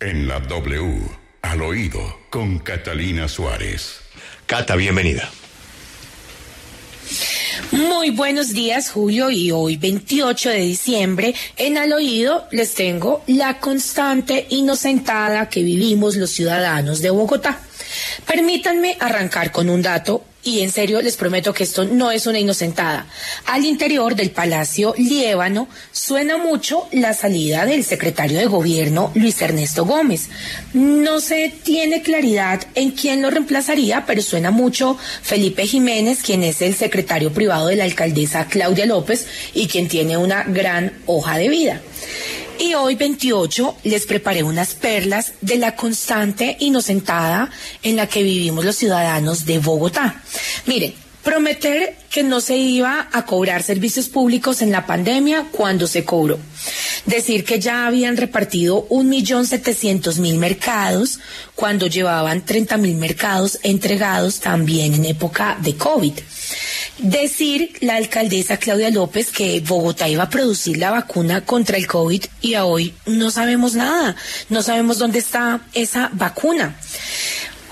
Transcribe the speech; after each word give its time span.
En 0.00 0.28
la 0.28 0.38
W, 0.38 1.00
al 1.42 1.60
oído, 1.60 2.20
con 2.30 2.60
Catalina 2.60 3.26
Suárez. 3.26 3.98
Cata, 4.46 4.76
bienvenida. 4.76 5.28
Muy 7.72 8.10
buenos 8.10 8.50
días, 8.50 8.92
Julio, 8.92 9.28
y 9.28 9.50
hoy 9.50 9.76
28 9.76 10.50
de 10.50 10.60
diciembre, 10.60 11.34
en 11.56 11.78
Al 11.78 11.92
Oído 11.92 12.46
les 12.52 12.74
tengo 12.74 13.24
la 13.26 13.58
constante 13.58 14.46
inocentada 14.50 15.48
que 15.48 15.64
vivimos 15.64 16.14
los 16.14 16.30
ciudadanos 16.30 17.02
de 17.02 17.10
Bogotá. 17.10 17.58
Permítanme 18.24 18.96
arrancar 19.00 19.50
con 19.50 19.68
un 19.68 19.82
dato 19.82 20.24
y 20.48 20.62
en 20.62 20.72
serio 20.72 21.02
les 21.02 21.16
prometo 21.16 21.52
que 21.52 21.64
esto 21.64 21.84
no 21.84 22.10
es 22.10 22.26
una 22.26 22.38
inocentada. 22.38 23.06
Al 23.46 23.64
interior 23.64 24.14
del 24.14 24.30
Palacio 24.30 24.94
Liébano 24.96 25.68
suena 25.92 26.38
mucho 26.38 26.88
la 26.92 27.12
salida 27.12 27.66
del 27.66 27.84
secretario 27.84 28.38
de 28.38 28.46
gobierno 28.46 29.12
Luis 29.14 29.40
Ernesto 29.42 29.84
Gómez. 29.84 30.28
No 30.72 31.20
se 31.20 31.52
tiene 31.62 32.02
claridad 32.02 32.66
en 32.74 32.92
quién 32.92 33.22
lo 33.22 33.30
reemplazaría, 33.30 34.06
pero 34.06 34.22
suena 34.22 34.50
mucho 34.50 34.96
Felipe 35.22 35.66
Jiménez, 35.66 36.22
quien 36.22 36.42
es 36.42 36.62
el 36.62 36.74
secretario 36.74 37.32
privado 37.32 37.68
de 37.68 37.76
la 37.76 37.84
alcaldesa 37.84 38.46
Claudia 38.46 38.86
López 38.86 39.26
y 39.54 39.68
quien 39.68 39.88
tiene 39.88 40.16
una 40.16 40.44
gran 40.44 40.92
hoja 41.06 41.36
de 41.36 41.48
vida. 41.48 41.82
Y 42.58 42.74
hoy 42.74 42.96
28 42.96 43.76
les 43.84 44.06
preparé 44.06 44.42
unas 44.42 44.74
perlas 44.74 45.32
de 45.40 45.58
la 45.58 45.76
constante 45.76 46.56
inocentada 46.60 47.50
en 47.82 47.96
la 47.96 48.08
que 48.08 48.22
vivimos 48.22 48.64
los 48.64 48.76
ciudadanos 48.76 49.44
de 49.44 49.58
Bogotá. 49.58 50.22
Miren, 50.66 50.92
prometer 51.22 51.96
que 52.10 52.22
no 52.22 52.40
se 52.40 52.56
iba 52.56 53.08
a 53.12 53.26
cobrar 53.26 53.62
servicios 53.62 54.08
públicos 54.08 54.62
en 54.62 54.72
la 54.72 54.86
pandemia 54.86 55.46
cuando 55.52 55.86
se 55.86 56.04
cobró. 56.04 56.38
Decir 57.06 57.44
que 57.44 57.60
ya 57.60 57.86
habían 57.86 58.16
repartido 58.16 58.86
un 58.88 59.08
millón 59.08 59.46
setecientos 59.46 60.18
mil 60.18 60.36
mercados 60.38 61.20
cuando 61.54 61.86
llevaban 61.86 62.44
treinta 62.44 62.76
mil 62.76 62.96
mercados 62.96 63.58
entregados 63.62 64.40
también 64.40 64.94
en 64.94 65.04
época 65.04 65.56
de 65.60 65.76
COVID. 65.76 66.14
Decir 66.98 67.76
la 67.80 67.94
alcaldesa 67.94 68.56
Claudia 68.56 68.90
López 68.90 69.30
que 69.30 69.60
Bogotá 69.60 70.08
iba 70.08 70.24
a 70.24 70.30
producir 70.30 70.78
la 70.78 70.90
vacuna 70.90 71.44
contra 71.44 71.76
el 71.76 71.86
COVID 71.86 72.24
y 72.40 72.54
a 72.54 72.64
hoy 72.64 72.92
no 73.06 73.30
sabemos 73.30 73.74
nada, 73.74 74.16
no 74.48 74.62
sabemos 74.62 74.98
dónde 74.98 75.20
está 75.20 75.60
esa 75.74 76.10
vacuna. 76.12 76.76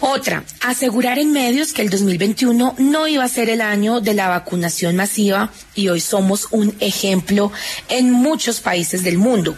Otra, 0.00 0.44
asegurar 0.60 1.18
en 1.18 1.32
medios 1.32 1.72
que 1.72 1.82
el 1.82 1.90
2021 1.90 2.76
no 2.78 3.08
iba 3.08 3.24
a 3.24 3.28
ser 3.28 3.50
el 3.50 3.62
año 3.62 4.00
de 4.00 4.14
la 4.14 4.28
vacunación 4.28 4.94
masiva 4.94 5.50
y 5.74 5.88
hoy 5.88 6.00
somos 6.00 6.46
un 6.52 6.76
ejemplo 6.78 7.50
en 7.88 8.12
muchos 8.12 8.60
países 8.60 9.02
del 9.02 9.18
mundo. 9.18 9.56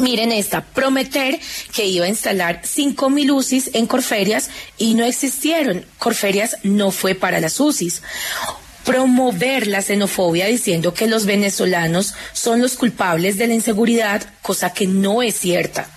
Miren 0.00 0.32
esta, 0.32 0.62
prometer 0.62 1.38
que 1.72 1.86
iba 1.86 2.04
a 2.04 2.08
instalar 2.08 2.60
5.000 2.62 3.32
UCIs 3.32 3.70
en 3.72 3.86
Corferias 3.86 4.50
y 4.76 4.94
no 4.94 5.04
existieron. 5.04 5.86
Corferias 5.98 6.56
no 6.64 6.90
fue 6.90 7.14
para 7.14 7.40
las 7.40 7.58
UCIs 7.58 8.02
promover 8.86 9.66
la 9.66 9.82
xenofobia 9.82 10.46
diciendo 10.46 10.94
que 10.94 11.08
los 11.08 11.26
venezolanos 11.26 12.14
son 12.32 12.62
los 12.62 12.76
culpables 12.76 13.36
de 13.36 13.48
la 13.48 13.54
inseguridad, 13.54 14.22
cosa 14.40 14.72
que 14.72 14.86
no 14.86 15.22
es 15.22 15.34
cierta. 15.34 15.90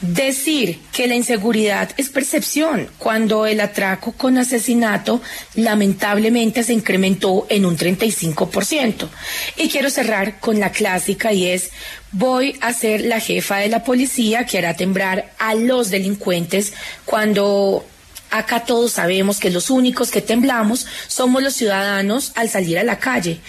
Decir 0.00 0.80
que 0.92 1.06
la 1.06 1.14
inseguridad 1.14 1.90
es 1.96 2.08
percepción 2.08 2.88
cuando 2.98 3.46
el 3.46 3.60
atraco 3.60 4.12
con 4.12 4.36
asesinato 4.38 5.20
lamentablemente 5.54 6.64
se 6.64 6.72
incrementó 6.72 7.46
en 7.48 7.64
un 7.64 7.76
35%. 7.76 9.08
Y 9.56 9.68
quiero 9.68 9.90
cerrar 9.90 10.40
con 10.40 10.58
la 10.58 10.70
clásica 10.70 11.32
y 11.32 11.46
es 11.46 11.70
voy 12.10 12.56
a 12.60 12.72
ser 12.72 13.02
la 13.02 13.20
jefa 13.20 13.58
de 13.58 13.68
la 13.68 13.84
policía 13.84 14.44
que 14.44 14.58
hará 14.58 14.74
temblar 14.74 15.32
a 15.38 15.54
los 15.54 15.90
delincuentes 15.90 16.72
cuando 17.04 17.86
Acá 18.32 18.64
todos 18.64 18.92
sabemos 18.92 19.38
que 19.38 19.50
los 19.50 19.68
únicos 19.68 20.10
que 20.10 20.22
temblamos 20.22 20.86
somos 21.06 21.42
los 21.42 21.52
ciudadanos 21.52 22.32
al 22.34 22.48
salir 22.48 22.78
a 22.78 22.82
la 22.82 22.98
calle. 22.98 23.40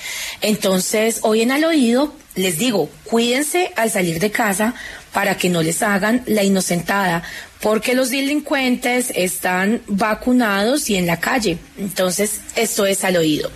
Entonces, 0.41 1.19
hoy 1.23 1.41
en 1.41 1.51
al 1.51 1.63
oído 1.63 2.13
les 2.35 2.57
digo, 2.57 2.89
cuídense 3.05 3.71
al 3.75 3.89
salir 3.89 4.19
de 4.19 4.29
casa 4.29 4.73
para 5.13 5.37
que 5.37 5.49
no 5.49 5.61
les 5.61 5.81
hagan 5.83 6.23
la 6.25 6.43
inocentada, 6.43 7.23
porque 7.61 7.93
los 7.93 8.09
delincuentes 8.09 9.11
están 9.15 9.81
vacunados 9.87 10.89
y 10.89 10.97
en 10.97 11.07
la 11.07 11.19
calle. 11.19 11.59
Entonces, 11.77 12.41
esto 12.55 12.85
es 12.85 13.03
al 13.03 13.17
oído. 13.17 13.51